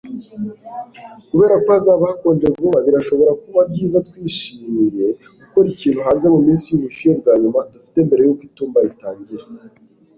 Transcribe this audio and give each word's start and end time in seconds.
Kubera 1.29 1.55
ko 1.63 1.67
hazaba 1.75 2.01
hakonje 2.11 2.45
vuba 2.57 2.79
birashobora 2.87 3.31
kuba 3.43 3.61
byiza 3.71 3.97
twishimiye 4.07 5.05
gukora 5.41 5.67
ikintu 5.73 5.99
hanze 6.07 6.25
muminsi 6.33 6.65
yubushyuhe 6.67 7.13
bwa 7.19 7.33
nyuma 7.41 7.59
dufite 7.71 7.97
mbere 8.07 8.21
yuko 8.23 8.41
itumba 8.49 8.77
ritangira 8.87 9.45